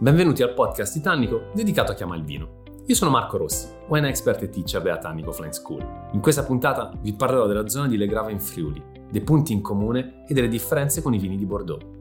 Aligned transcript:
Benvenuti 0.00 0.44
al 0.44 0.54
podcast 0.54 0.92
Titanico 0.92 1.50
dedicato 1.52 1.90
a 1.90 1.94
chi 1.96 2.04
ama 2.04 2.14
il 2.14 2.22
vino. 2.22 2.62
Io 2.86 2.94
sono 2.94 3.10
Marco 3.10 3.36
Rossi, 3.36 3.66
wine 3.88 4.08
expert 4.08 4.40
e 4.44 4.48
teacher 4.48 4.80
della 4.80 4.98
Tannico 4.98 5.32
Flying 5.32 5.52
School. 5.52 5.84
In 6.12 6.20
questa 6.20 6.44
puntata 6.44 6.92
vi 7.00 7.14
parlerò 7.14 7.48
della 7.48 7.68
zona 7.68 7.88
di 7.88 7.96
Legrave 7.96 8.30
in 8.30 8.38
Friuli, 8.38 8.80
dei 9.10 9.22
punti 9.22 9.52
in 9.52 9.60
comune 9.60 10.22
e 10.28 10.34
delle 10.34 10.46
differenze 10.46 11.02
con 11.02 11.14
i 11.14 11.18
vini 11.18 11.36
di 11.36 11.44
Bordeaux. 11.44 11.97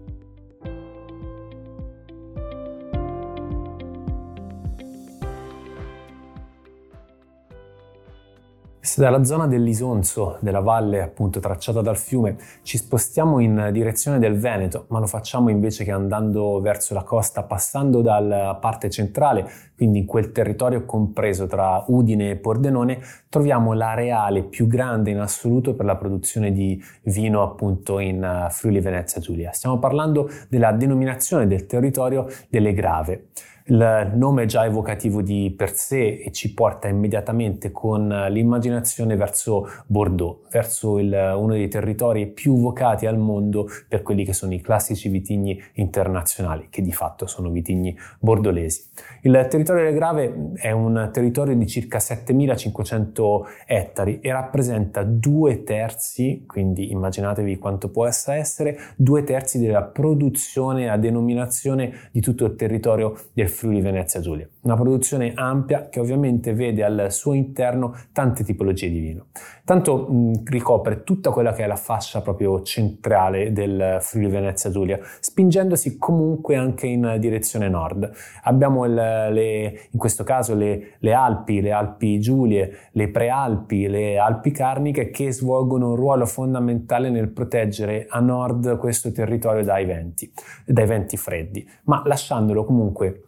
Se 8.97 9.03
dalla 9.03 9.23
zona 9.23 9.45
dell'Isonzo, 9.45 10.37
della 10.39 10.59
valle 10.59 11.03
appunto 11.03 11.39
tracciata 11.39 11.81
dal 11.81 11.97
fiume, 11.97 12.35
ci 12.63 12.77
spostiamo 12.77 13.39
in 13.39 13.69
direzione 13.71 14.17
del 14.17 14.39
Veneto, 14.39 14.85
ma 14.87 14.97
lo 14.97 15.05
facciamo 15.05 15.51
invece 15.51 15.83
che 15.83 15.91
andando 15.91 16.59
verso 16.61 16.95
la 16.95 17.03
costa, 17.03 17.43
passando 17.43 18.01
dalla 18.01 18.57
parte 18.59 18.89
centrale, 18.89 19.47
quindi 19.75 19.99
in 19.99 20.07
quel 20.07 20.31
territorio 20.31 20.83
compreso 20.85 21.45
tra 21.45 21.83
Udine 21.89 22.31
e 22.31 22.35
Pordenone, 22.37 22.97
troviamo 23.29 23.73
l'areale 23.73 24.41
più 24.41 24.65
grande 24.65 25.11
in 25.11 25.19
assoluto 25.19 25.75
per 25.75 25.85
la 25.85 25.95
produzione 25.95 26.51
di 26.51 26.83
vino 27.03 27.43
appunto 27.43 27.99
in 27.99 28.23
eh, 28.23 28.47
Friuli 28.49 28.79
Venezia 28.79 29.21
Giulia. 29.21 29.51
Stiamo 29.51 29.77
parlando 29.77 30.27
della 30.49 30.71
denominazione 30.71 31.45
del 31.45 31.67
territorio 31.67 32.25
delle 32.49 32.73
Grave. 32.73 33.27
Il 33.69 34.13
nome 34.15 34.43
è 34.43 34.45
già 34.45 34.63
evocativo 34.63 35.21
di 35.21 35.53
per 35.55 35.75
sé 35.75 36.21
e 36.23 36.31
ci 36.31 36.53
porta 36.53 36.87
immediatamente 36.87 37.69
con 37.69 38.07
l'immaginazione 38.29 39.17
verso 39.17 39.67
Bordeaux, 39.87 40.47
verso 40.49 40.97
il, 40.99 41.11
uno 41.35 41.51
dei 41.51 41.67
territori 41.67 42.27
più 42.27 42.57
vocati 42.57 43.05
al 43.05 43.17
mondo 43.17 43.67
per 43.89 44.03
quelli 44.03 44.23
che 44.23 44.31
sono 44.31 44.53
i 44.53 44.61
classici 44.61 45.09
vitigni 45.09 45.61
internazionali, 45.73 46.67
che 46.69 46.81
di 46.81 46.93
fatto 46.93 47.27
sono 47.27 47.49
vitigni 47.49 47.93
bordolesi. 48.19 48.83
Il 49.23 49.47
territorio 49.49 49.83
del 49.83 49.95
Grave 49.95 50.51
è 50.55 50.71
un 50.71 51.09
territorio 51.11 51.53
di 51.53 51.67
circa 51.67 51.99
7500 51.99 53.47
ettari 53.65 54.21
e 54.21 54.31
rappresenta 54.31 55.03
due 55.03 55.63
terzi, 55.63 56.45
quindi 56.47 56.91
immaginatevi 56.91 57.57
quanto 57.57 57.89
possa 57.89 58.33
essere, 58.33 58.77
due 58.95 59.25
terzi 59.25 59.59
della 59.59 59.83
produzione 59.83 60.89
a 60.89 60.95
denominazione 60.95 62.09
di 62.13 62.21
tutto 62.21 62.45
il 62.45 62.55
territorio 62.55 63.13
del 63.33 63.55
Friuli 63.57 63.81
Venezia 63.81 64.19
Giulia. 64.19 64.47
Una 64.61 64.75
produzione 64.75 65.31
ampia 65.33 65.89
che 65.89 65.99
ovviamente 65.99 66.53
vede 66.53 66.83
al 66.83 67.07
suo 67.11 67.33
interno 67.33 67.95
tante 68.11 68.43
tipologie 68.43 68.91
di 68.91 68.99
vino. 68.99 69.25
Tanto 69.65 70.07
mh, 70.07 70.43
ricopre 70.45 71.03
tutta 71.03 71.31
quella 71.31 71.53
che 71.53 71.63
è 71.63 71.67
la 71.67 71.75
fascia 71.75 72.21
proprio 72.21 72.61
centrale 72.61 73.51
del 73.51 73.97
Friuli 73.99 74.29
Venezia 74.29 74.69
Giulia, 74.69 74.99
spingendosi 75.19 75.97
comunque 75.97 76.55
anche 76.55 76.85
in 76.85 77.17
direzione 77.19 77.67
nord. 77.67 78.11
Abbiamo 78.43 78.85
il, 78.85 78.93
le, 78.93 79.87
in 79.89 79.97
questo 79.97 80.23
caso 80.23 80.53
le, 80.53 80.97
le 80.99 81.13
Alpi, 81.13 81.59
le 81.59 81.71
Alpi 81.71 82.19
Giulie, 82.19 82.89
le 82.91 83.09
Prealpi, 83.09 83.87
le 83.87 84.19
Alpi 84.19 84.51
Carniche 84.51 85.09
che 85.09 85.31
svolgono 85.31 85.89
un 85.89 85.95
ruolo 85.95 86.27
fondamentale 86.27 87.09
nel 87.09 87.29
proteggere 87.29 88.05
a 88.07 88.19
nord 88.19 88.77
questo 88.77 89.11
territorio 89.11 89.63
dai 89.63 89.85
venti, 89.85 90.31
dai 90.63 90.85
venti 90.85 91.17
freddi, 91.17 91.67
ma 91.85 92.03
lasciandolo 92.05 92.63
comunque 92.63 93.23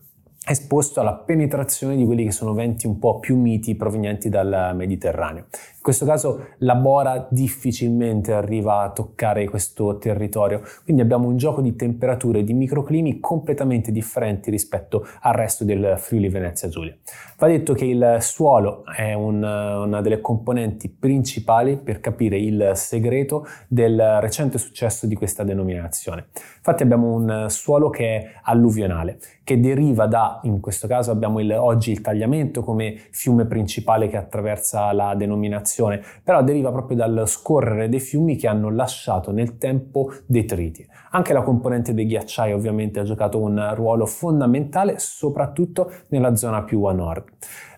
esposto 0.50 1.00
alla 1.00 1.14
penetrazione 1.14 1.96
di 1.96 2.06
quelli 2.06 2.24
che 2.24 2.32
sono 2.32 2.54
venti 2.54 2.88
un 2.88 2.98
po' 2.98 3.20
più 3.20 3.38
miti 3.38 3.76
provenienti 3.76 4.30
dal 4.30 4.74
Mediterraneo. 4.76 5.46
In 5.80 5.82
questo 5.82 6.06
caso 6.06 6.48
la 6.60 6.76
bora 6.76 7.28
difficilmente 7.30 8.34
arriva 8.34 8.82
a 8.82 8.92
toccare 8.92 9.48
questo 9.48 9.98
territorio, 9.98 10.62
quindi 10.84 11.02
abbiamo 11.02 11.28
un 11.28 11.38
gioco 11.38 11.62
di 11.62 11.76
temperature 11.76 12.40
e 12.40 12.44
di 12.44 12.54
microclimi 12.54 13.20
completamente 13.20 13.92
differenti 13.92 14.50
rispetto 14.50 15.06
al 15.22 15.34
resto 15.34 15.64
del 15.64 15.96
Friuli 15.98 16.30
Venezia 16.30 16.68
Giulia. 16.68 16.96
Va 17.38 17.48
detto 17.48 17.74
che 17.74 17.86
il 17.86 18.18
suolo 18.20 18.84
è 18.86 19.14
un, 19.14 19.42
una 19.42 20.02
delle 20.02 20.20
componenti 20.20 20.90
principali 20.90 21.78
per 21.78 22.00
capire 22.02 22.38
il 22.38 22.72
segreto 22.74 23.46
del 23.68 24.18
recente 24.20 24.58
successo 24.58 25.08
di 25.08 25.16
questa 25.16 25.44
denominazione. 25.44 26.28
Infatti 26.58 26.84
abbiamo 26.84 27.14
un 27.14 27.46
suolo 27.50 27.90
che 27.90 28.18
è 28.18 28.32
alluvionale, 28.44 29.20
che 29.44 29.60
deriva 29.60 30.06
da, 30.06 30.39
in 30.44 30.60
questo 30.60 30.88
caso 30.88 31.12
abbiamo 31.12 31.40
il, 31.40 31.52
oggi 31.52 31.92
il 31.92 32.02
tagliamento 32.02 32.64
come 32.64 32.96
fiume 33.12 33.46
principale 33.46 34.08
che 34.08 34.18
attraversa 34.18 34.92
la 34.92 35.16
denominazione 35.16 36.02
però 36.24 36.44
deriva 36.44 36.72
proprio 36.72 36.98
dal 36.98 37.24
scorrere 37.28 37.90
dei 37.90 38.00
fiumi 38.00 38.36
che 38.36 38.48
hanno 38.48 38.70
lasciato 38.70 39.32
nel 39.32 39.58
tempo 39.58 40.12
detriti. 40.26 40.88
Anche 41.12 41.34
la 41.34 41.42
componente 41.42 41.94
dei 41.94 42.06
ghiacciai 42.06 42.54
ovviamente 42.54 43.00
ha 43.00 43.04
giocato 43.04 43.40
un 43.40 43.74
ruolo 43.74 44.06
fondamentale, 44.06 45.00
soprattutto 45.00 45.92
nella 46.10 46.36
zona 46.36 46.64
più 46.64 46.84
a 46.84 46.94
nord. 46.94 47.24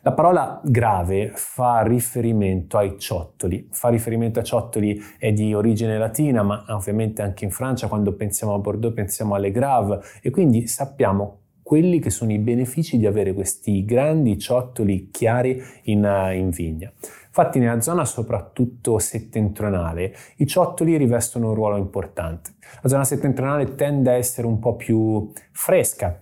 La 0.04 0.14
parola 0.14 0.60
grave 0.64 1.32
fa 1.36 1.84
riferimento 1.84 2.78
ai 2.78 2.98
ciottoli, 2.98 3.68
fa 3.72 3.90
riferimento 3.90 4.40
ai 4.40 4.46
ciottoli 4.46 5.00
è 5.20 5.32
di 5.32 5.54
origine 5.54 5.98
latina, 6.00 6.42
ma 6.42 6.66
ovviamente 6.70 7.22
anche 7.22 7.46
in 7.46 7.52
Francia 7.52 7.88
quando 7.88 8.14
pensiamo 8.14 8.56
a 8.56 8.58
Bordeaux 8.58 8.96
pensiamo 8.96 9.36
alle 9.36 9.52
grave 9.52 10.00
e 10.22 10.32
quindi 10.32 10.66
sappiamo 10.66 11.41
quelli 11.72 12.00
che 12.00 12.10
sono 12.10 12.34
i 12.34 12.38
benefici 12.38 12.98
di 12.98 13.06
avere 13.06 13.34
questi 13.34 13.86
grandi 13.86 14.38
ciottoli 14.38 15.08
chiari 15.10 15.64
in, 15.84 16.04
in 16.34 16.50
vigna. 16.50 16.92
Infatti 17.28 17.60
nella 17.60 17.80
zona 17.80 18.04
soprattutto 18.04 19.00
settentrionale 19.00 20.14
i 20.40 20.48
ciottoli 20.48 20.98
rivestono 20.98 21.48
un 21.48 21.54
ruolo 21.56 21.78
importante. 21.78 22.56
La 22.82 22.90
zona 22.90 23.06
settentrionale 23.06 23.76
tende 23.76 24.10
a 24.10 24.16
essere 24.16 24.48
un 24.48 24.60
po' 24.60 24.76
più 24.76 25.32
fresca, 25.54 26.22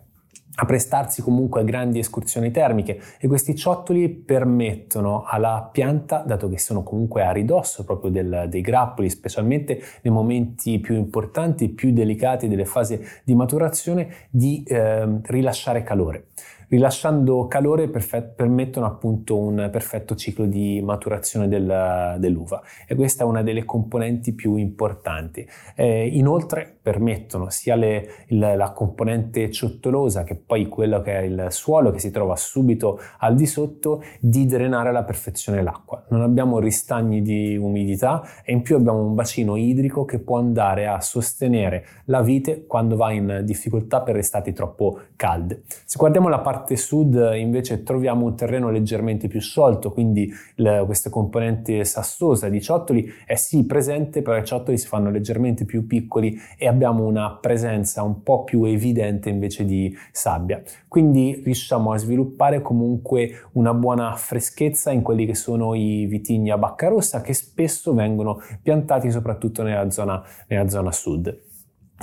a 0.61 0.65
prestarsi 0.65 1.21
comunque 1.21 1.61
a 1.61 1.63
grandi 1.63 1.99
escursioni 1.99 2.51
termiche. 2.51 2.99
E 3.19 3.27
questi 3.27 3.55
ciottoli 3.55 4.09
permettono 4.09 5.23
alla 5.25 5.69
pianta, 5.71 6.23
dato 6.25 6.49
che 6.49 6.59
sono 6.59 6.83
comunque 6.83 7.23
a 7.23 7.31
ridosso 7.31 7.85
proprio 7.85 8.11
del, 8.11 8.47
dei 8.49 8.61
grappoli, 8.61 9.09
specialmente 9.09 9.81
nei 10.01 10.13
momenti 10.13 10.79
più 10.79 10.95
importanti, 10.95 11.69
più 11.69 11.93
delicati 11.93 12.47
delle 12.47 12.65
fasi 12.65 12.99
di 13.23 13.35
maturazione, 13.35 14.09
di 14.29 14.63
eh, 14.63 15.19
rilasciare 15.23 15.83
calore 15.83 16.27
rilasciando 16.69 17.47
calore 17.47 17.90
perfet- 17.90 18.34
permettono 18.35 18.85
appunto 18.85 19.38
un 19.38 19.69
perfetto 19.72 20.16
ciclo 20.16 20.46
di 20.46 20.81
maturazione 20.81 21.47
del, 21.47 22.16
dell'uva 22.19 22.62
e 22.88 22.96
questa 22.96 23.24
è 23.24 23.28
una 23.28 23.44
delle 23.44 23.66
componenti 23.66 24.34
più 24.34 24.56
importanti. 24.56 25.47
Eh, 25.75 26.07
inoltre 26.07 26.78
permettono 26.81 27.50
sia 27.50 27.75
le, 27.75 28.25
il, 28.28 28.40
la 28.40 28.72
componente 28.72 29.52
ciottolosa 29.52 30.24
che 30.24 30.35
poi 30.35 30.68
quello 30.68 31.02
che 31.02 31.19
è 31.19 31.22
il 31.24 31.47
suolo 31.50 31.91
che 31.91 32.00
si 32.00 32.12
trova 32.12 32.35
subito 32.35 33.00
al 33.19 33.36
di 33.36 33.46
sotto 33.46 34.03
di 34.19 34.46
drenare 34.46 34.90
alla 34.90 35.03
perfezione 35.03 35.62
l'acqua. 35.63 36.06
Non 36.09 36.22
abbiamo 36.22 36.59
ristagni 36.59 37.22
di 37.22 37.57
umidità 37.57 38.24
e 38.44 38.53
in 38.53 38.62
più 38.62 38.75
abbiamo 38.75 39.01
un 39.01 39.16
bacino 39.16 39.56
idrico 39.56 40.06
che 40.06 40.19
può 40.19 40.38
andare 40.38 40.88
a 40.88 41.01
sostenere 41.01 41.86
la 42.06 42.22
vite 42.22 42.66
quando 42.66 42.96
va 42.96 43.12
in 43.12 43.41
difficoltà 43.44 44.01
per 44.01 44.18
estati 44.18 44.53
troppo 44.53 45.00
calde. 45.16 45.63
Se 45.86 45.97
guardiamo 45.97 46.30
la 46.30 46.40
parte 46.40 46.58
parte 46.59 46.75
sud 46.75 47.31
invece 47.35 47.83
troviamo 47.83 48.25
un 48.25 48.35
terreno 48.35 48.69
leggermente 48.69 49.27
più 49.27 49.39
sciolto, 49.39 49.91
quindi 49.91 50.29
la, 50.55 50.83
questa 50.83 51.09
componente 51.09 51.85
sassosa 51.85 52.49
di 52.49 52.61
ciottoli 52.61 53.09
è 53.25 53.35
sì 53.35 53.65
presente, 53.65 54.21
però 54.21 54.37
i 54.37 54.45
ciottoli 54.45 54.77
si 54.77 54.87
fanno 54.87 55.09
leggermente 55.09 55.63
più 55.63 55.87
piccoli 55.87 56.37
e 56.57 56.67
abbiamo 56.67 57.05
una 57.05 57.37
presenza 57.39 58.03
un 58.03 58.23
po' 58.23 58.43
più 58.43 58.65
evidente 58.65 59.29
invece 59.29 59.63
di 59.63 59.95
sabbia. 60.11 60.61
Quindi 60.87 61.41
riusciamo 61.43 61.93
a 61.93 61.97
sviluppare 61.97 62.61
comunque 62.61 63.47
una 63.53 63.73
buona 63.73 64.13
freschezza 64.15 64.91
in 64.91 65.01
quelli 65.01 65.25
che 65.25 65.35
sono 65.35 65.73
i 65.75 66.05
vitigni 66.07 66.51
a 66.51 66.57
bacca 66.57 66.89
rossa 66.89 67.21
che 67.21 67.33
spesso 67.33 67.93
vengono 67.93 68.41
piantati 68.61 69.09
soprattutto 69.09 69.63
nella 69.63 69.89
zona, 69.89 70.21
nella 70.47 70.67
zona 70.67 70.91
sud. 70.91 71.47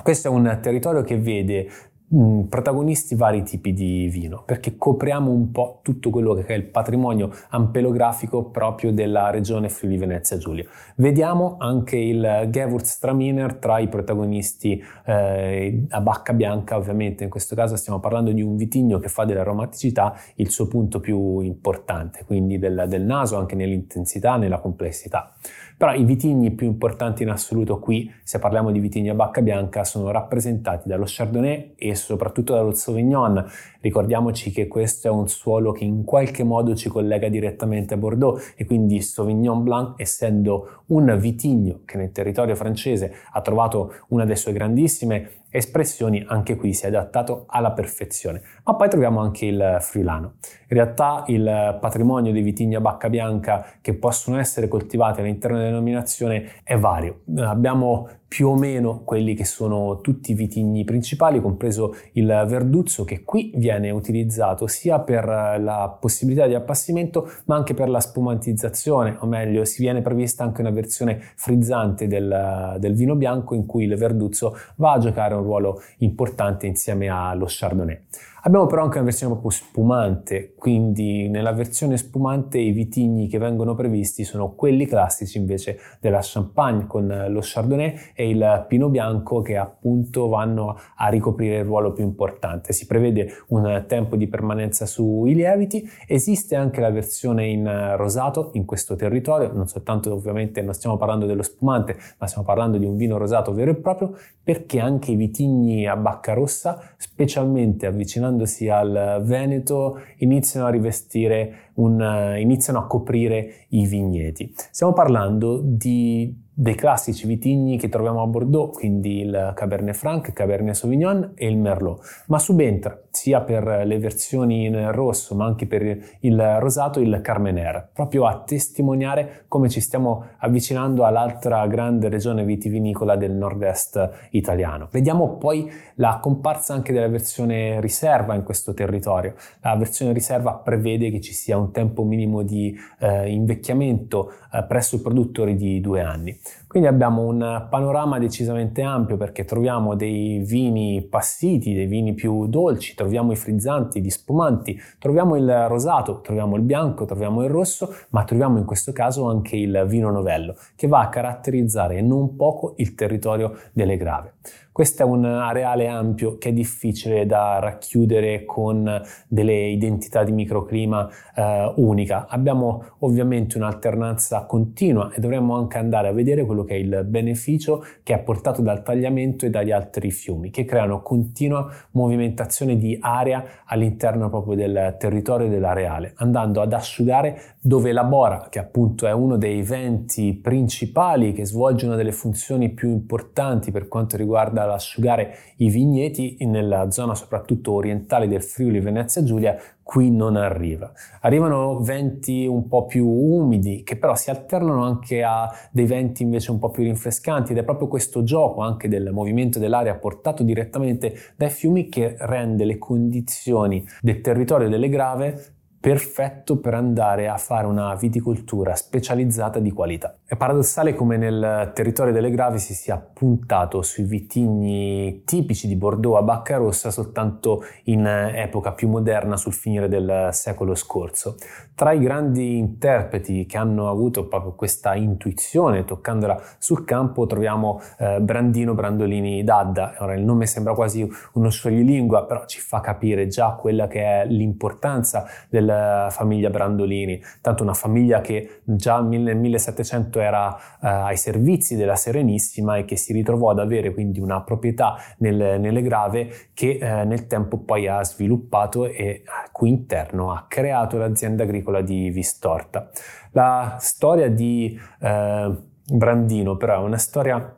Questo 0.03 0.29
è 0.29 0.31
un 0.31 0.59
territorio 0.63 1.03
che 1.03 1.19
vede 1.19 1.69
Mm, 2.15 2.43
protagonisti 2.43 3.17
vari 3.17 3.43
tipi 3.43 3.73
di 3.73 4.07
vino, 4.07 4.45
perché 4.47 4.77
copriamo 4.77 5.29
un 5.29 5.51
po' 5.51 5.81
tutto 5.83 6.11
quello 6.11 6.35
che 6.35 6.47
è 6.47 6.53
il 6.53 6.67
patrimonio 6.67 7.33
ampelografico 7.49 8.45
proprio 8.45 8.93
della 8.93 9.31
regione 9.31 9.69
Friuli 9.69 9.97
Venezia 9.97 10.37
Giulia. 10.37 10.65
Vediamo 10.95 11.57
anche 11.59 11.97
il 11.97 12.47
Gewurztraminer 12.49 13.57
tra 13.57 13.81
i 13.81 13.89
protagonisti 13.89 14.81
eh, 15.05 15.85
a 15.89 16.01
bacca 16.01 16.33
bianca, 16.33 16.77
ovviamente 16.77 17.25
in 17.25 17.31
questo 17.31 17.57
caso 17.57 17.75
stiamo 17.75 17.99
parlando 17.99 18.31
di 18.31 18.41
un 18.41 18.55
vitigno 18.55 19.01
che 19.01 19.09
fa 19.09 19.25
dell'aromaticità 19.25 20.15
il 20.37 20.49
suo 20.49 20.69
punto 20.69 21.01
più 21.01 21.41
importante, 21.41 22.23
quindi 22.25 22.61
del, 22.61 22.85
del 22.87 23.03
naso 23.03 23.37
anche 23.37 23.57
nell'intensità, 23.57 24.37
nella 24.37 24.61
complessità. 24.61 25.33
Però 25.79 25.93
i 25.93 26.05
vitigni 26.05 26.53
più 26.53 26.67
importanti 26.67 27.23
in 27.23 27.29
assoluto 27.29 27.79
qui, 27.79 28.11
se 28.23 28.39
parliamo 28.39 28.71
di 28.71 28.81
vitigni 28.81 29.11
a 29.11 29.15
bacca 29.15 29.43
bianca, 29.43 29.85
sono 29.85 30.11
rappresentati 30.11 30.89
dallo 30.89 31.05
Chardonnay 31.07 31.75
e 31.77 31.95
soprattutto 31.95 32.55
dallo 32.55 32.73
Sauvignon. 32.73 33.45
Ricordiamoci 33.83 34.51
che 34.53 34.69
questo 34.69 35.09
è 35.09 35.11
un 35.11 35.29
suolo 35.29 35.73
che 35.73 35.85
in 35.85 36.05
qualche 36.05 36.45
modo 36.45 36.75
ci 36.75 36.89
collega 36.89 37.29
direttamente 37.29 37.93
a 37.93 37.99
Bordeaux 37.99 38.55
e 38.57 38.65
quindi 38.65 39.03
Sauvignon 39.03 39.63
Blanc, 39.63 40.01
essendo 40.01 40.85
un 40.87 41.15
vitigno 41.19 41.81
che 41.85 41.99
nel 41.99 42.11
territorio 42.11 42.55
francese 42.55 43.13
ha 43.33 43.43
trovato 43.43 43.97
una 44.09 44.25
delle 44.25 44.37
sue 44.37 44.53
grandissime 44.53 45.31
espressioni, 45.57 46.25
anche 46.27 46.57
qui 46.57 46.73
si 46.73 46.85
è 46.85 46.89
adattato 46.89 47.45
alla 47.49 47.73
perfezione. 47.73 48.43
Ma 48.65 48.75
poi 48.75 48.89
troviamo 48.89 49.21
anche 49.21 49.47
il 49.47 49.79
friulano. 49.81 50.35
In 50.69 50.77
realtà 50.77 51.25
il 51.29 51.79
patrimonio 51.81 52.33
dei 52.33 52.43
vitigni 52.43 52.75
a 52.75 52.81
bacca 52.81 53.09
bianca 53.09 53.67
che 53.81 53.95
possono 53.95 54.39
essere 54.39 54.69
coltivati 54.69 55.21
all'interno 55.21 55.57
della 55.57 55.71
denominazione 55.71 56.61
è 56.63 56.77
vario. 56.77 57.23
Abbiamo 57.39 58.09
più 58.29 58.49
o 58.49 58.57
meno 58.57 59.03
quelli 59.05 59.35
che 59.35 59.45
sono 59.45 60.01
tutti 60.01 60.33
i 60.33 60.35
vitigni 60.35 60.85
principali, 60.85 61.41
compreso 61.41 61.95
il 62.13 62.27
verduzzo 62.49 63.05
che 63.05 63.23
qui 63.23 63.53
viene 63.57 63.91
utilizzato 63.91 64.67
sia 64.67 64.99
per 65.01 65.25
la 65.25 65.97
possibilità 66.01 66.47
di 66.47 66.55
appassimento 66.55 67.31
ma 67.45 67.57
anche 67.57 67.75
per 67.75 67.89
la 67.89 68.01
spumantizzazione, 68.01 69.17
o 69.21 69.27
meglio 69.27 69.65
si 69.65 69.81
viene 69.83 70.03
prevista 70.03 70.45
anche 70.45 70.61
una 70.61 70.71
versione 70.71 71.21
frizzante 71.37 72.07
del, 72.07 72.77
del 72.79 72.95
vino 72.95 73.15
bianco 73.15 73.55
in 73.55 73.67
cui 73.67 73.85
il 73.85 73.97
verduzzo 73.97 74.57
va 74.77 74.93
a 74.93 74.99
giocare 74.99 75.35
un 75.35 75.43
ruolo 75.43 75.81
importante 75.99 76.67
insieme 76.67 77.09
allo 77.09 77.47
chardonnay. 77.49 78.01
Abbiamo 78.47 78.67
però 78.67 78.85
anche 78.85 78.99
una 78.99 79.07
versione 79.07 79.33
proprio 79.33 79.51
spumante, 79.51 80.55
quindi 80.57 81.29
nella 81.29 81.51
versione 81.51 81.97
spumante 81.97 82.59
i 82.59 82.71
vitigni 82.71 83.27
che 83.27 83.39
vengono 83.39 83.75
previsti 83.75 84.23
sono 84.23 84.55
quelli 84.55 84.87
classici 84.87 85.37
invece 85.37 85.81
della 86.01 86.21
Champagne 86.23 86.87
con 86.87 87.25
lo 87.29 87.41
Chardonnay 87.43 87.95
e 88.15 88.29
il 88.29 88.65
Pino 88.69 88.89
Bianco 88.89 89.43
che 89.43 89.57
appunto 89.57 90.29
vanno 90.29 90.77
a 90.95 91.09
ricoprire 91.09 91.57
il 91.57 91.65
ruolo 91.65 91.93
più 91.93 92.05
importante. 92.05 92.73
Si 92.73 92.87
prevede 92.87 93.33
un 93.49 93.85
tempo 93.89 94.15
di 94.15 94.29
permanenza 94.29 94.87
sui 94.87 95.35
lieviti, 95.35 95.85
esiste 96.07 96.55
anche 96.55 96.81
la 96.81 96.91
versione 96.91 97.49
in 97.49 97.95
rosato 97.97 98.51
in 98.53 98.65
questo 98.65 98.95
territorio, 98.95 99.51
non 99.53 99.67
soltanto 99.67 100.15
ovviamente 100.15 100.63
non 100.63 100.73
stiamo 100.73 100.97
parlando 100.97 101.27
dello 101.27 101.43
spumante, 101.43 101.97
ma 102.19 102.29
stiamo 102.29 102.47
parlando 102.47 102.79
di 102.79 102.85
un 102.85 102.95
vino 102.95 103.17
rosato 103.17 103.53
vero 103.53 103.73
e 103.73 103.75
proprio 103.75 104.15
perché 104.41 104.79
anche 104.79 105.11
i 105.11 105.17
vitigni 105.17 105.89
a 105.89 105.97
bacca 105.97 106.33
rossa, 106.33 106.95
specialmente 106.97 107.87
avvicinando 107.87 108.35
avvicinandosi 108.37 108.69
al 108.69 109.23
Veneto, 109.25 110.01
iniziano 110.19 110.67
a 110.67 110.71
rivestire 110.71 111.66
un, 111.77 112.01
uh, 112.01 112.39
iniziano 112.39 112.81
a 112.81 112.87
coprire 112.87 113.67
i 113.71 113.87
vigneti. 113.87 114.53
Stiamo 114.55 114.93
parlando 114.93 115.61
di 115.63 116.45
dei 116.59 116.75
classici 116.75 117.27
vitigni 117.27 117.77
che 117.77 117.91
troviamo 117.91 118.23
a 118.23 118.27
Bordeaux, 118.27 118.79
quindi 118.79 119.21
il 119.21 119.53
Cabernet 119.55 119.95
Franc, 119.95 120.33
Cabernet 120.33 120.75
Sauvignon 120.75 121.33
e 121.35 121.49
il 121.49 121.59
Merlot, 121.59 122.01
ma 122.29 122.39
subentra 122.39 122.99
sia 123.11 123.43
per 123.43 123.83
le 123.85 123.99
versioni 123.99 124.65
in 124.65 124.91
rosso 124.93 125.35
ma 125.35 125.45
anche 125.45 125.67
per 125.67 125.99
il 126.21 126.59
rosato 126.59 126.99
il 126.99 127.21
Carmener, 127.23 127.91
proprio 127.93 128.25
a 128.25 128.43
testimoniare 128.43 129.45
come 129.49 129.69
ci 129.69 129.81
stiamo 129.81 130.29
avvicinando 130.39 131.05
all'altra 131.05 131.67
grande 131.67 132.09
regione 132.09 132.43
vitivinicola 132.43 133.17
del 133.17 133.33
nord-est 133.33 134.29
italiano. 134.31 134.89
Vediamo 134.91 135.37
poi 135.37 135.71
la 135.97 136.21
comparsa 136.23 136.73
anche 136.73 136.95
della 136.95 137.09
versione 137.09 137.83
riserva 137.83 138.35
in 138.35 138.45
questo 138.45 138.73
territorio. 138.73 139.35
La 139.61 139.77
versione 139.77 140.15
riserva 140.15 140.55
prevede 140.55 141.11
che 141.11 141.21
ci 141.21 141.35
sia 141.35 141.59
un 141.67 141.73
tempo 141.73 142.03
minimo 142.05 142.43
di 142.43 142.77
eh, 142.99 143.31
invecchiamento 143.31 144.33
eh, 144.53 144.65
presso 144.65 144.97
i 144.97 145.01
produttori 145.01 145.57
di 145.57 145.81
due 145.81 146.01
anni. 146.01 146.39
Quindi 146.67 146.89
abbiamo 146.89 147.23
un 147.23 147.67
panorama 147.71 148.19
decisamente 148.19 148.83
ampio 148.83 149.17
perché 149.17 149.45
troviamo 149.45 149.95
dei 149.95 150.41
vini 150.41 151.07
passiti, 151.09 151.73
dei 151.73 151.87
vini 151.87 152.13
più 152.13 152.47
dolci, 152.49 152.95
troviamo 152.95 153.33
i 153.33 153.37
frizzanti, 153.37 154.03
gli 154.03 154.11
spumanti, 154.11 154.79
troviamo 154.99 155.37
il 155.37 155.69
rosato, 155.69 156.21
troviamo 156.21 156.57
il 156.57 156.63
bianco, 156.63 157.05
troviamo 157.05 157.43
il 157.43 157.51
rosso, 157.51 157.95
ma 158.11 158.25
troviamo 158.25 158.59
in 158.59 158.65
questo 158.65 158.93
caso 158.93 159.27
anche 159.29 159.57
il 159.57 159.85
vino 159.87 160.11
novello 160.11 160.57
che 160.75 160.87
va 160.87 161.01
a 161.01 161.09
caratterizzare 161.09 162.03
non 162.03 162.37
poco 162.37 162.75
il 162.77 162.95
territorio 162.95 163.57
delle 163.73 163.97
grave. 163.97 164.35
Questo 164.77 165.05
è 165.05 165.07
un 165.07 165.25
areale 165.25 165.87
ampio 165.87 166.37
che 166.37 166.51
è 166.51 166.53
difficile 166.53 167.25
da 167.25 167.59
racchiudere 167.61 168.45
con 168.45 169.03
delle 169.27 169.69
identità 169.69 170.23
di 170.23 170.33
microclima 170.33 171.09
eh, 171.35 171.73
unica. 171.77 172.27
Abbiamo 172.29 172.85
ovviamente 172.99 173.57
un'alternanza 173.57 174.45
continua 174.45 175.11
e 175.15 175.19
dovremmo 175.19 175.57
anche 175.57 175.79
andare 175.79 176.09
a 176.09 176.13
vedere 176.13 176.45
quello 176.45 176.63
che 176.65 176.75
è 176.75 176.77
il 176.77 177.05
beneficio 177.07 177.83
che 178.03 178.13
è 178.13 178.19
portato 178.19 178.61
dal 178.61 178.83
tagliamento 178.83 179.47
e 179.47 179.49
dagli 179.49 179.71
altri 179.71 180.11
fiumi, 180.11 180.51
che 180.51 180.67
creano 180.67 181.01
continua 181.01 181.73
movimentazione 181.93 182.77
di 182.77 182.99
area 183.01 183.43
all'interno 183.65 184.29
proprio 184.29 184.57
del 184.57 184.97
territorio 184.99 185.49
dell'areale, 185.49 186.13
andando 186.17 186.61
ad 186.61 186.75
asciugare 186.75 187.55
dove 187.63 187.93
la 187.93 188.05
bora, 188.05 188.49
che 188.51 188.59
appunto 188.59 189.07
è 189.07 189.13
uno 189.13 189.39
dei 189.39 189.63
venti 189.63 190.35
principali 190.35 191.33
che 191.33 191.47
svolge 191.47 191.87
una 191.87 191.97
delle 191.97 192.13
funzioni 192.13 192.69
più 192.69 192.91
importanti 192.91 193.71
per 193.71 193.89
quanto 193.89 194.19
riguarda 194.19 194.65
l'asciugare 194.67 195.35
i 195.57 195.71
vigneti 195.71 196.37
nella 196.41 196.91
zona 196.91 197.15
soprattutto 197.15 197.73
orientale 197.73 198.29
del 198.29 198.43
Friuli 198.43 198.81
Venezia 198.81 199.23
Giulia, 199.23 199.57
qui 199.83 200.11
non 200.11 200.37
arriva. 200.37 200.93
Arrivano 201.21 201.81
venti 201.81 202.45
un 202.45 202.67
po' 202.67 202.87
più 202.87 203.07
umidi 203.07 203.85
che 203.85 203.97
però 203.97 204.17
si 204.17 204.31
alternano 204.31 204.85
anche 204.85 205.23
a 205.23 205.49
dei 205.71 205.87
venti 205.87 206.25
invece 206.25 206.51
un 206.51 206.59
po' 206.59 206.71
più 206.71 206.83
rinfrescanti 206.83 207.53
ed 207.53 207.59
è 207.59 207.63
proprio 207.65 207.87
questo 207.87 208.25
gioco 208.25 208.63
anche 208.63 208.89
del 208.89 209.13
movimento 209.13 209.59
dell'aria 209.59 209.95
portato 209.95 210.43
direttamente 210.43 211.15
dai 211.37 211.51
fiumi 211.51 211.89
che 211.89 212.17
rende 212.19 212.65
le 212.65 212.79
condizioni 212.79 213.87
del 214.01 214.21
territorio 214.21 214.69
delle 214.69 214.89
grave 214.89 215.56
perfetto 215.87 216.59
per 216.59 216.75
andare 216.75 217.29
a 217.29 217.37
fare 217.37 217.65
una 217.65 217.95
viticoltura 217.95 218.75
specializzata 218.75 219.61
di 219.61 219.71
qualità. 219.71 220.17
È 220.25 220.35
paradossale 220.35 220.95
come 220.95 221.17
nel 221.17 221.71
territorio 221.77 222.13
delle 222.13 222.33
Gravi 222.33 222.59
si 222.59 222.75
sia 222.75 222.99
puntato 222.99 223.83
sui 223.83 224.03
vitigni 224.03 225.23
tipici 225.25 225.69
di 225.69 225.77
Bordeaux 225.77 226.17
a 226.17 226.23
bacca 226.23 226.57
rossa 226.57 226.91
soltanto 226.91 227.63
in 227.85 228.05
epoca 228.05 228.73
più 228.73 228.89
moderna 228.89 229.37
sul 229.37 229.53
finire 229.53 229.87
del 229.87 230.31
secolo 230.33 230.75
scorso. 230.75 231.37
Tra 231.77 231.93
i 231.93 232.01
grandi 232.01 232.59
interpreti 232.59 233.47
che 233.47 233.57
hanno 233.57 233.89
avuto 233.89 234.27
proprio 234.27 234.55
questa 234.55 234.97
intuizione 234.97 235.85
toccandola 235.85 236.43
sul 236.59 236.85
campo 236.85 237.27
troviamo 237.27 237.81
eh, 237.99 238.21
Brandino 238.21 238.75
Brandolini 238.75 239.45
d'Adda. 239.45 239.99
Ora 240.01 240.15
il 240.15 240.25
nome 240.25 240.47
sembra 240.47 240.75
quasi 240.75 241.09
uno 241.35 241.49
scioglilingua, 241.49 242.25
però 242.25 242.45
ci 242.47 242.59
fa 242.59 242.81
capire 242.81 243.29
già 243.29 243.53
quella 243.53 243.87
che 243.87 244.03
è 244.03 244.27
l'importanza 244.27 245.27
del 245.49 245.75
famiglia 246.11 246.51
Brandolini, 246.51 247.21
tanto 247.41 247.63
una 247.63 247.75
famiglia 247.75 248.21
che 248.21 248.61
già 248.65 249.01
nel 249.01 249.37
1700 249.37 250.21
era 250.21 250.57
eh, 250.57 250.89
ai 250.89 251.17
servizi 251.17 251.77
della 251.77 251.97
Serenissima 251.97 252.77
e 252.77 252.85
che 252.85 252.97
si 252.97 253.13
ritrovò 253.13 253.51
ad 253.51 253.59
avere 253.59 253.93
quindi 253.93 254.21
una 254.21 254.43
proprietà 254.43 254.97
nel, 255.19 255.61
nelle 255.61 255.83
grave 255.83 256.51
che 256.55 256.79
eh, 256.81 257.05
nel 257.05 257.27
tempo 257.27 257.59
poi 257.59 257.87
ha 257.87 258.03
sviluppato 258.05 258.87
e 258.87 259.23
qui 259.53 259.71
interno 259.71 260.33
ha 260.33 260.47
creato 260.49 260.99
l'azienda 260.99 261.43
agricola 261.45 261.81
di 261.81 262.11
Vistorta. 262.11 262.91
La 263.33 263.77
storia 263.79 264.31
di 264.31 264.79
eh, 265.01 265.55
Brandino 265.93 266.57
però 266.57 266.81
è 266.81 266.85
una 266.85 266.99
storia 266.99 267.57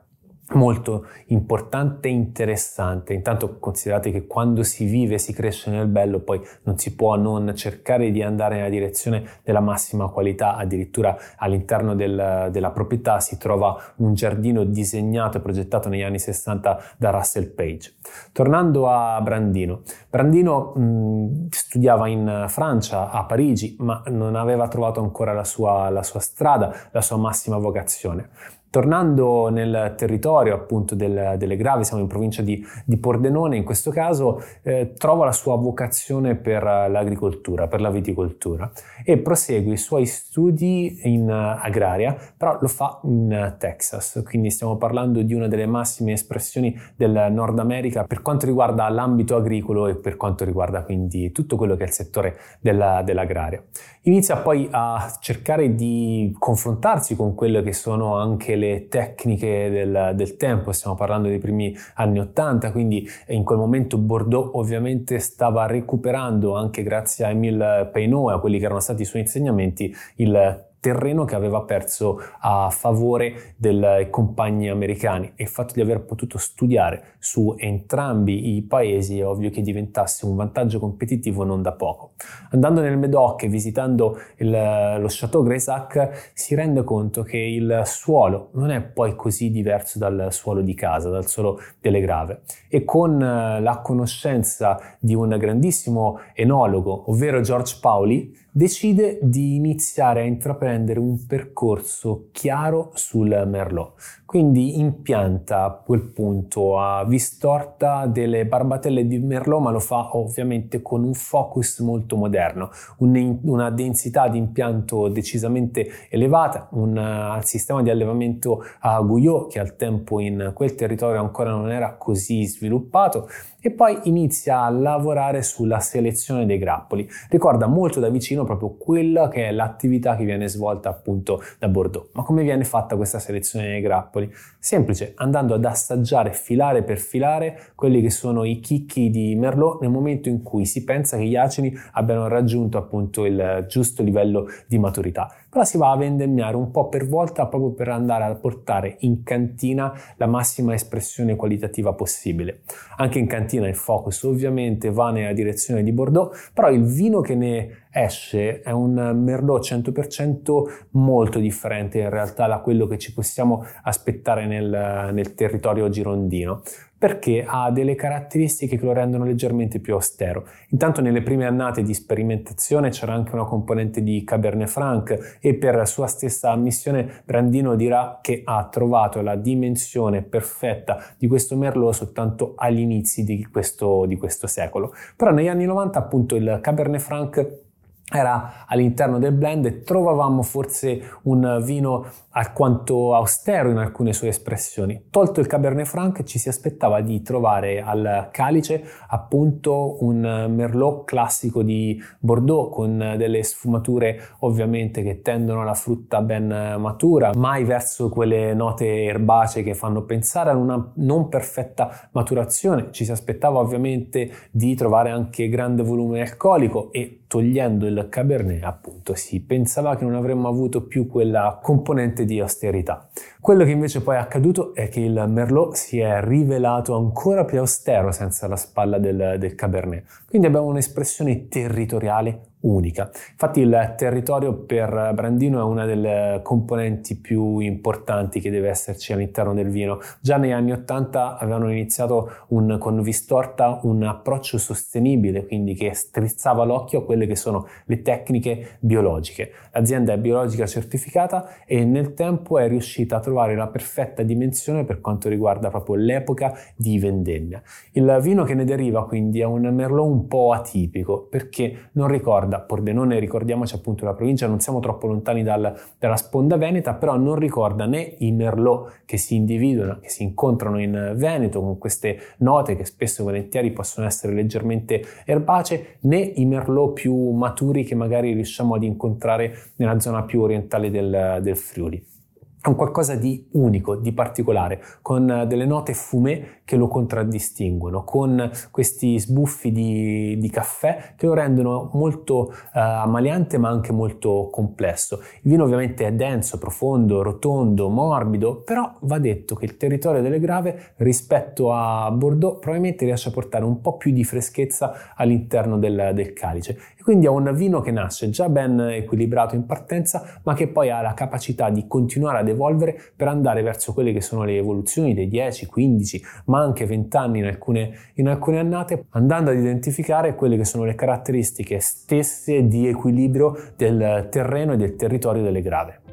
molto 0.50 1.06
importante 1.26 2.08
e 2.08 2.12
interessante. 2.12 3.12
Intanto 3.12 3.58
considerate 3.58 4.10
che 4.10 4.26
quando 4.26 4.62
si 4.62 4.86
vive 4.86 5.18
si 5.18 5.32
cresce 5.32 5.70
nel 5.70 5.86
bello, 5.86 6.20
poi 6.20 6.40
non 6.62 6.78
si 6.78 6.94
può 6.94 7.16
non 7.16 7.54
cercare 7.54 8.10
di 8.10 8.22
andare 8.22 8.56
nella 8.56 8.68
direzione 8.68 9.40
della 9.42 9.60
massima 9.60 10.08
qualità, 10.08 10.56
addirittura 10.56 11.16
all'interno 11.36 11.94
del, 11.94 12.48
della 12.50 12.70
proprietà 12.70 13.20
si 13.20 13.36
trova 13.36 13.76
un 13.96 14.14
giardino 14.14 14.64
disegnato 14.64 15.38
e 15.38 15.40
progettato 15.40 15.88
negli 15.88 16.02
anni 16.02 16.18
60 16.18 16.94
da 16.96 17.10
Russell 17.10 17.52
Page. 17.54 17.94
Tornando 18.32 18.88
a 18.88 19.20
Brandino, 19.20 19.82
Brandino 20.08 20.72
mh, 20.74 21.48
studiava 21.50 22.08
in 22.08 22.46
Francia, 22.48 23.10
a 23.10 23.24
Parigi, 23.24 23.76
ma 23.80 24.02
non 24.06 24.34
aveva 24.34 24.68
trovato 24.68 25.00
ancora 25.00 25.32
la 25.32 25.44
sua, 25.44 25.90
la 25.90 26.02
sua 26.02 26.20
strada, 26.20 26.74
la 26.90 27.02
sua 27.02 27.16
massima 27.16 27.58
vocazione. 27.58 28.30
Tornando 28.70 29.48
nel 29.48 29.94
territorio 29.96 30.54
appunto 30.54 30.94
del, 30.94 31.36
delle 31.38 31.56
Grave, 31.56 31.84
siamo 31.84 32.02
in 32.02 32.08
provincia 32.08 32.42
di, 32.42 32.62
di 32.84 32.98
Pordenone, 32.98 33.56
in 33.56 33.64
questo 33.64 33.90
caso 33.90 34.42
eh, 34.62 34.92
trova 34.96 35.24
la 35.24 35.32
sua 35.32 35.56
vocazione 35.56 36.36
per 36.36 36.62
l'agricoltura, 36.62 37.66
per 37.66 37.80
la 37.80 37.90
viticoltura 37.90 38.70
e 39.04 39.16
prosegue 39.18 39.72
i 39.72 39.78
suoi 39.78 40.04
studi 40.04 41.00
in 41.04 41.30
agraria, 41.30 42.14
però 42.36 42.58
lo 42.60 42.68
fa 42.68 43.00
in 43.04 43.56
Texas, 43.58 44.22
quindi 44.24 44.50
stiamo 44.50 44.76
parlando 44.76 45.22
di 45.22 45.32
una 45.32 45.48
delle 45.48 45.66
massime 45.66 46.12
espressioni 46.12 46.78
del 46.94 47.28
Nord 47.30 47.58
America 47.58 48.04
per 48.04 48.20
quanto 48.20 48.44
riguarda 48.44 48.88
l'ambito 48.88 49.36
agricolo 49.36 49.86
e 49.86 49.96
per 49.96 50.16
quanto 50.16 50.44
riguarda 50.44 50.82
quindi 50.82 51.32
tutto 51.32 51.56
quello 51.56 51.74
che 51.74 51.84
è 51.84 51.86
il 51.86 51.92
settore 51.92 52.36
della, 52.60 53.02
dell'agraria. 53.02 53.62
Inizia 54.02 54.36
poi 54.36 54.68
a 54.70 55.10
cercare 55.20 55.74
di 55.74 56.34
confrontarsi 56.38 57.16
con 57.16 57.34
quelle 57.34 57.62
che 57.62 57.72
sono 57.72 58.16
anche 58.16 58.56
le 58.58 58.88
tecniche 58.88 59.70
del, 59.70 60.12
del, 60.14 60.36
tempo, 60.36 60.72
stiamo 60.72 60.96
parlando 60.96 61.28
dei 61.28 61.38
primi 61.38 61.74
anni 61.94 62.18
80, 62.18 62.72
quindi 62.72 63.08
in 63.28 63.44
quel 63.44 63.58
momento 63.58 63.98
Bordeaux 63.98 64.50
ovviamente 64.54 65.18
stava 65.18 65.66
recuperando 65.66 66.54
anche 66.54 66.82
grazie 66.82 67.24
a 67.24 67.30
Emile 67.30 67.88
Peinot 67.92 68.30
e 68.30 68.34
a 68.34 68.38
quelli 68.38 68.58
che 68.58 68.64
erano 68.64 68.80
stati 68.80 69.02
i 69.02 69.06
suoi 69.06 69.22
insegnamenti 69.22 69.94
il 70.16 70.66
terreno 70.80 71.24
che 71.24 71.34
aveva 71.34 71.62
perso 71.62 72.20
a 72.40 72.70
favore 72.70 73.54
dei 73.56 74.08
compagni 74.10 74.68
americani 74.68 75.32
e 75.34 75.42
il 75.44 75.48
fatto 75.48 75.74
di 75.74 75.80
aver 75.80 76.04
potuto 76.04 76.38
studiare 76.38 77.16
su 77.18 77.54
entrambi 77.58 78.56
i 78.56 78.62
paesi 78.62 79.18
è 79.18 79.26
ovvio 79.26 79.50
che 79.50 79.62
diventasse 79.62 80.26
un 80.26 80.36
vantaggio 80.36 80.78
competitivo 80.78 81.44
non 81.44 81.62
da 81.62 81.72
poco. 81.72 82.12
Andando 82.50 82.80
nel 82.80 82.98
Medoc 82.98 83.42
e 83.42 83.48
visitando 83.48 84.18
il, 84.36 84.50
lo 84.50 85.06
Chateau 85.08 85.42
Greysac 85.42 86.32
si 86.34 86.54
rende 86.54 86.84
conto 86.84 87.22
che 87.22 87.38
il 87.38 87.82
suolo 87.84 88.50
non 88.52 88.70
è 88.70 88.80
poi 88.82 89.14
così 89.14 89.50
diverso 89.50 89.98
dal 89.98 90.28
suolo 90.30 90.60
di 90.60 90.74
casa, 90.74 91.10
dal 91.10 91.26
suolo 91.26 91.60
delle 91.80 92.00
grave 92.00 92.42
e 92.68 92.84
con 92.84 93.20
eh, 93.20 93.60
la 93.60 93.80
conoscenza 93.82 94.78
di 94.98 95.14
un 95.14 95.36
grandissimo 95.38 96.20
enologo, 96.34 97.10
ovvero 97.10 97.40
George 97.40 97.76
Pauli, 97.80 98.46
decide 98.58 99.20
di 99.22 99.54
iniziare 99.54 100.22
a 100.22 100.24
intraprendere 100.24 100.98
un 100.98 101.24
percorso 101.26 102.30
chiaro 102.32 102.90
sul 102.94 103.28
Merlot. 103.46 104.24
Quindi 104.28 104.78
impianta 104.78 105.64
a 105.64 105.70
quel 105.70 106.02
punto 106.02 106.78
a 106.78 107.02
Vistorta 107.06 108.04
delle 108.04 108.44
barbatelle 108.44 109.06
di 109.06 109.18
Merlot, 109.18 109.62
ma 109.62 109.70
lo 109.70 109.78
fa 109.80 110.14
ovviamente 110.18 110.82
con 110.82 111.02
un 111.02 111.14
focus 111.14 111.78
molto 111.78 112.14
moderno, 112.14 112.68
un, 112.98 113.38
una 113.44 113.70
densità 113.70 114.28
di 114.28 114.36
impianto 114.36 115.08
decisamente 115.08 116.10
elevata, 116.10 116.68
un 116.72 116.94
uh, 116.94 117.42
sistema 117.42 117.80
di 117.80 117.88
allevamento 117.88 118.62
a 118.80 119.00
Guyot 119.00 119.50
che 119.50 119.60
al 119.60 119.76
tempo 119.76 120.20
in 120.20 120.50
quel 120.52 120.74
territorio 120.74 121.20
ancora 121.22 121.48
non 121.52 121.70
era 121.70 121.96
così 121.96 122.44
sviluppato 122.44 123.28
e 123.60 123.70
poi 123.70 123.98
inizia 124.04 124.60
a 124.60 124.70
lavorare 124.70 125.42
sulla 125.42 125.80
selezione 125.80 126.44
dei 126.46 126.58
grappoli. 126.58 127.08
Ricorda 127.30 127.66
molto 127.66 127.98
da 127.98 128.08
vicino 128.08 128.44
proprio 128.44 128.76
quella 128.76 129.28
che 129.28 129.48
è 129.48 129.52
l'attività 129.52 130.16
che 130.16 130.24
viene 130.24 130.48
svolta 130.48 130.90
appunto 130.90 131.40
da 131.58 131.68
Bordeaux. 131.68 132.10
Ma 132.12 132.22
come 132.22 132.42
viene 132.42 132.64
fatta 132.64 132.96
questa 132.96 133.18
selezione 133.18 133.68
dei 133.68 133.80
grappoli? 133.80 134.17
Semplice, 134.58 135.12
andando 135.16 135.54
ad 135.54 135.64
assaggiare 135.64 136.32
filare 136.32 136.82
per 136.82 136.98
filare 136.98 137.72
quelli 137.74 138.00
che 138.00 138.10
sono 138.10 138.44
i 138.44 138.60
chicchi 138.60 139.10
di 139.10 139.34
Merlot 139.36 139.80
nel 139.80 139.90
momento 139.90 140.28
in 140.28 140.42
cui 140.42 140.66
si 140.66 140.84
pensa 140.84 141.16
che 141.16 141.24
gli 141.24 141.36
acini 141.36 141.72
abbiano 141.92 142.28
raggiunto 142.28 142.78
appunto 142.78 143.24
il 143.24 143.66
giusto 143.68 144.02
livello 144.02 144.48
di 144.66 144.78
maturità 144.78 145.32
però 145.48 145.64
si 145.64 145.78
va 145.78 145.90
a 145.90 145.96
vendemmiare 145.96 146.56
un 146.56 146.70
po' 146.70 146.88
per 146.88 147.06
volta 147.06 147.46
proprio 147.46 147.72
per 147.72 147.88
andare 147.88 148.24
a 148.24 148.34
portare 148.34 148.96
in 149.00 149.22
cantina 149.22 149.92
la 150.16 150.26
massima 150.26 150.74
espressione 150.74 151.36
qualitativa 151.36 151.94
possibile. 151.94 152.60
Anche 152.96 153.18
in 153.18 153.26
cantina 153.26 153.66
il 153.66 153.74
focus 153.74 154.22
ovviamente 154.24 154.90
va 154.90 155.10
nella 155.10 155.32
direzione 155.32 155.82
di 155.82 155.92
Bordeaux, 155.92 156.50
però 156.52 156.70
il 156.70 156.84
vino 156.84 157.20
che 157.20 157.34
ne 157.34 157.86
esce 157.90 158.60
è 158.60 158.70
un 158.70 158.92
Merlot 158.92 159.64
100% 159.64 160.86
molto 160.90 161.38
differente 161.38 161.98
in 161.98 162.10
realtà 162.10 162.46
da 162.46 162.58
quello 162.58 162.86
che 162.86 162.98
ci 162.98 163.12
possiamo 163.12 163.64
aspettare 163.82 164.46
nel, 164.46 165.10
nel 165.12 165.34
territorio 165.34 165.88
girondino 165.88 166.62
perché 166.98 167.44
ha 167.46 167.70
delle 167.70 167.94
caratteristiche 167.94 168.76
che 168.76 168.84
lo 168.84 168.92
rendono 168.92 169.24
leggermente 169.24 169.78
più 169.78 169.94
austero. 169.94 170.46
Intanto 170.70 171.00
nelle 171.00 171.22
prime 171.22 171.46
annate 171.46 171.82
di 171.82 171.94
sperimentazione 171.94 172.90
c'era 172.90 173.14
anche 173.14 173.34
una 173.34 173.44
componente 173.44 174.02
di 174.02 174.24
Cabernet 174.24 174.68
Franc 174.68 175.38
e 175.40 175.54
per 175.54 175.86
sua 175.86 176.08
stessa 176.08 176.50
ammissione 176.50 177.22
Brandino 177.24 177.76
dirà 177.76 178.18
che 178.20 178.42
ha 178.44 178.68
trovato 178.68 179.22
la 179.22 179.36
dimensione 179.36 180.22
perfetta 180.22 180.98
di 181.16 181.28
questo 181.28 181.56
Merlot 181.56 181.94
soltanto 181.94 182.54
agli 182.56 182.80
inizi 182.80 183.22
di 183.22 183.46
questo, 183.46 184.04
di 184.06 184.16
questo 184.16 184.46
secolo. 184.46 184.92
Però 185.16 185.30
negli 185.30 185.48
anni 185.48 185.66
90 185.66 185.98
appunto 185.98 186.34
il 186.34 186.58
Cabernet 186.60 187.00
Franc 187.00 187.66
era 188.10 188.64
all'interno 188.66 189.18
del 189.18 189.32
blend 189.32 189.66
e 189.66 189.82
trovavamo 189.82 190.42
forse 190.42 191.18
un 191.24 191.60
vino 191.62 192.06
alquanto 192.30 193.14
austero 193.14 193.70
in 193.70 193.76
alcune 193.76 194.12
sue 194.12 194.28
espressioni. 194.28 195.06
Tolto 195.10 195.40
il 195.40 195.46
Cabernet 195.46 195.86
Franc 195.86 196.22
ci 196.22 196.38
si 196.38 196.48
aspettava 196.48 197.00
di 197.00 197.20
trovare 197.20 197.82
al 197.82 198.28
calice 198.30 198.82
appunto 199.08 200.02
un 200.04 200.46
Merlot 200.48 201.04
classico 201.04 201.62
di 201.62 202.00
Bordeaux 202.18 202.72
con 202.72 203.14
delle 203.16 203.42
sfumature 203.42 204.20
ovviamente 204.40 205.02
che 205.02 205.20
tendono 205.20 205.62
alla 205.62 205.74
frutta 205.74 206.22
ben 206.22 206.76
matura, 206.78 207.32
mai 207.34 207.64
verso 207.64 208.08
quelle 208.08 208.54
note 208.54 209.04
erbacee 209.04 209.62
che 209.62 209.74
fanno 209.74 210.04
pensare 210.04 210.50
ad 210.50 210.56
una 210.56 210.92
non 210.96 211.28
perfetta 211.28 212.08
maturazione. 212.12 212.88
Ci 212.90 213.04
si 213.04 213.10
aspettava 213.10 213.58
ovviamente 213.58 214.30
di 214.50 214.74
trovare 214.74 215.10
anche 215.10 215.48
grande 215.48 215.82
volume 215.82 216.22
alcolico 216.22 216.90
e 216.92 217.24
togliendo 217.26 217.86
il 217.86 217.97
Cabernet 218.08 218.62
appunto 218.62 219.14
si 219.14 219.40
pensava 219.40 219.96
che 219.96 220.04
non 220.04 220.14
avremmo 220.14 220.48
avuto 220.48 220.86
più 220.86 221.06
quella 221.06 221.58
componente 221.62 222.24
di 222.24 222.40
austerità. 222.40 223.08
Quello 223.40 223.64
che 223.64 223.70
invece 223.70 224.02
poi 224.02 224.16
è 224.16 224.18
accaduto 224.18 224.74
è 224.74 224.88
che 224.88 225.00
il 225.00 225.24
Merlot 225.28 225.74
si 225.74 225.98
è 225.98 226.20
rivelato 226.22 226.96
ancora 226.96 227.44
più 227.44 227.58
austero 227.58 228.12
senza 228.12 228.46
la 228.46 228.56
spalla 228.56 228.98
del, 228.98 229.36
del 229.38 229.54
Cabernet. 229.54 230.04
Quindi 230.26 230.46
abbiamo 230.46 230.66
un'espressione 230.66 231.48
territoriale 231.48 232.47
unica. 232.60 233.10
Infatti 233.30 233.60
il 233.60 233.94
territorio 233.96 234.54
per 234.54 235.12
Brandino 235.14 235.60
è 235.60 235.62
una 235.62 235.84
delle 235.84 236.40
componenti 236.42 237.16
più 237.16 237.58
importanti 237.58 238.40
che 238.40 238.50
deve 238.50 238.68
esserci 238.68 239.12
all'interno 239.12 239.54
del 239.54 239.68
vino. 239.68 240.00
Già 240.20 240.36
negli 240.36 240.50
anni 240.50 240.72
80 240.72 241.38
avevano 241.38 241.70
iniziato 241.70 242.30
un, 242.48 242.76
con 242.78 243.00
Vistorta 243.02 243.80
un 243.82 244.02
approccio 244.02 244.58
sostenibile, 244.58 245.46
quindi 245.46 245.74
che 245.74 245.94
strizzava 245.94 246.64
l'occhio 246.64 247.00
a 247.00 247.04
quelle 247.04 247.26
che 247.26 247.36
sono 247.36 247.66
le 247.84 248.02
tecniche 248.02 248.78
biologiche. 248.80 249.52
L'azienda 249.72 250.14
è 250.14 250.18
biologica 250.18 250.66
certificata 250.66 251.64
e 251.64 251.84
nel 251.84 252.14
tempo 252.14 252.58
è 252.58 252.66
riuscita 252.68 253.16
a 253.16 253.20
trovare 253.20 253.54
la 253.54 253.68
perfetta 253.68 254.22
dimensione 254.22 254.84
per 254.84 255.00
quanto 255.00 255.28
riguarda 255.28 255.70
proprio 255.70 255.94
l'epoca 255.94 256.54
di 256.74 256.98
vendemmia. 256.98 257.62
Il 257.92 258.18
vino 258.20 258.44
che 258.44 258.54
ne 258.54 258.64
deriva 258.64 259.06
quindi 259.06 259.40
è 259.40 259.44
un 259.44 259.62
Merlot 259.68 260.06
un 260.08 260.26
po' 260.26 260.52
atipico 260.52 261.26
perché 261.28 261.90
non 261.92 262.08
ricorda 262.08 262.47
Pordenone, 262.56 263.18
ricordiamoci 263.18 263.74
appunto 263.74 264.04
la 264.04 264.14
provincia, 264.14 264.46
non 264.46 264.60
siamo 264.60 264.80
troppo 264.80 265.06
lontani 265.06 265.42
dal, 265.42 265.74
dalla 265.98 266.16
sponda 266.16 266.56
veneta, 266.56 266.94
però 266.94 267.16
non 267.16 267.36
ricorda 267.36 267.86
né 267.86 268.14
i 268.18 268.32
Merlot 268.32 269.02
che 269.04 269.18
si 269.18 269.34
individuano, 269.34 269.98
che 270.00 270.08
si 270.08 270.22
incontrano 270.22 270.80
in 270.80 271.14
Veneto 271.16 271.60
con 271.60 271.78
queste 271.78 272.18
note 272.38 272.76
che 272.76 272.84
spesso 272.84 273.22
e 273.22 273.24
volentieri 273.24 273.70
possono 273.70 274.06
essere 274.06 274.32
leggermente 274.32 275.02
erbacee, 275.24 275.98
né 276.00 276.18
i 276.18 276.44
Merlot 276.44 276.92
più 276.92 277.30
maturi 277.30 277.84
che 277.84 277.94
magari 277.94 278.32
riusciamo 278.32 278.74
ad 278.74 278.82
incontrare 278.82 279.54
nella 279.76 280.00
zona 280.00 280.22
più 280.22 280.40
orientale 280.40 280.90
del, 280.90 281.38
del 281.42 281.56
Friuli. 281.56 282.16
Un 282.60 282.74
qualcosa 282.74 283.14
di 283.14 283.48
unico, 283.52 283.94
di 283.94 284.12
particolare, 284.12 284.82
con 285.00 285.44
delle 285.46 285.64
note 285.64 285.94
fumé 285.94 286.57
che 286.68 286.76
lo 286.76 286.86
contraddistinguono, 286.86 288.04
con 288.04 288.50
questi 288.70 289.18
sbuffi 289.18 289.72
di, 289.72 290.36
di 290.36 290.50
caffè 290.50 291.14
che 291.16 291.24
lo 291.24 291.32
rendono 291.32 291.88
molto 291.94 292.52
uh, 292.52 292.68
ammaliante 292.72 293.56
ma 293.56 293.70
anche 293.70 293.90
molto 293.90 294.50
complesso. 294.52 295.20
Il 295.40 295.50
vino 295.50 295.64
ovviamente 295.64 296.06
è 296.06 296.12
denso, 296.12 296.58
profondo, 296.58 297.22
rotondo, 297.22 297.88
morbido, 297.88 298.60
però 298.60 298.92
va 299.00 299.18
detto 299.18 299.54
che 299.54 299.64
il 299.64 299.78
territorio 299.78 300.20
delle 300.20 300.38
Grave 300.38 300.92
rispetto 300.96 301.72
a 301.72 302.10
Bordeaux 302.10 302.58
probabilmente 302.58 303.06
riesce 303.06 303.30
a 303.30 303.32
portare 303.32 303.64
un 303.64 303.80
po' 303.80 303.96
più 303.96 304.12
di 304.12 304.22
freschezza 304.22 305.14
all'interno 305.16 305.78
del, 305.78 306.10
del 306.12 306.34
calice 306.34 306.78
e 306.98 307.02
quindi 307.02 307.24
è 307.24 307.30
un 307.30 307.50
vino 307.54 307.80
che 307.80 307.92
nasce 307.92 308.28
già 308.28 308.50
ben 308.50 308.78
equilibrato 308.80 309.54
in 309.54 309.64
partenza 309.64 310.40
ma 310.42 310.52
che 310.52 310.68
poi 310.68 310.90
ha 310.90 311.00
la 311.00 311.14
capacità 311.14 311.70
di 311.70 311.86
continuare 311.86 312.40
ad 312.40 312.48
evolvere 312.48 313.00
per 313.16 313.28
andare 313.28 313.62
verso 313.62 313.94
quelle 313.94 314.12
che 314.12 314.20
sono 314.20 314.44
le 314.44 314.56
evoluzioni 314.56 315.14
dei 315.14 315.28
10, 315.28 315.66
15, 315.66 316.22
anche 316.58 316.86
20 316.86 317.16
anni 317.16 317.38
in 317.38 317.46
alcune, 317.46 317.90
in 318.14 318.28
alcune 318.28 318.58
annate, 318.58 319.04
andando 319.10 319.50
ad 319.50 319.58
identificare 319.58 320.34
quelle 320.34 320.56
che 320.56 320.64
sono 320.64 320.84
le 320.84 320.94
caratteristiche 320.94 321.80
stesse 321.80 322.66
di 322.66 322.86
equilibrio 322.86 323.72
del 323.76 324.28
terreno 324.30 324.72
e 324.72 324.76
del 324.76 324.96
territorio 324.96 325.42
delle 325.42 325.62
grave. 325.62 326.07